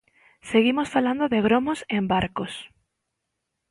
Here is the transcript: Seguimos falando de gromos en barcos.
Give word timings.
Seguimos 0.51 0.87
falando 0.95 1.25
de 1.33 1.39
gromos 1.47 1.79
en 1.97 2.03
barcos. 2.13 2.53